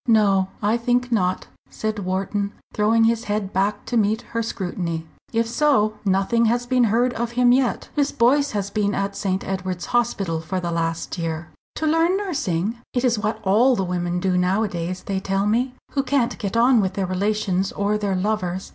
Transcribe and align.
"No, 0.07 0.47
I 0.63 0.77
think 0.77 1.11
not," 1.11 1.45
said 1.69 1.99
Wharton, 1.99 2.53
throwing 2.73 3.03
his 3.03 3.25
head 3.25 3.53
back 3.53 3.85
to 3.85 3.95
meet 3.95 4.23
her 4.33 4.41
scrutiny. 4.41 5.05
"If 5.31 5.47
so, 5.47 5.93
nothing 6.03 6.45
has 6.45 6.65
been 6.65 6.85
heard 6.85 7.13
of 7.13 7.33
him 7.33 7.51
yet. 7.51 7.89
Miss 7.95 8.11
Boyce 8.11 8.49
has 8.53 8.71
been 8.71 8.95
at 8.95 9.15
St. 9.15 9.43
Edward's 9.47 9.85
Hospital 9.93 10.41
for 10.41 10.59
the 10.59 10.71
last 10.71 11.19
year." 11.19 11.49
"To 11.75 11.85
learn 11.85 12.17
nursing? 12.17 12.79
It 12.95 13.05
is 13.05 13.19
what 13.19 13.39
all 13.43 13.75
the 13.75 13.83
women 13.83 14.19
do 14.19 14.39
nowadays, 14.39 15.03
they 15.03 15.19
tell 15.19 15.45
me, 15.45 15.75
who 15.91 16.01
can't 16.01 16.35
get 16.39 16.57
on 16.57 16.81
with 16.81 16.95
their 16.95 17.05
relations 17.05 17.71
or 17.71 17.95
their 17.95 18.15
lovers. 18.15 18.69